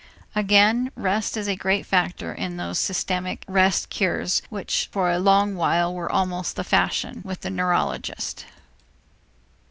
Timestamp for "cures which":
3.91-4.89